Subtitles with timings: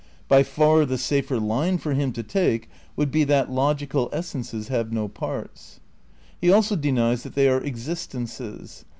[0.27, 4.91] By far the safer line for him to take would be that logical essences have
[4.91, 5.79] no parts.
[6.39, 8.83] He also denies that they are existences.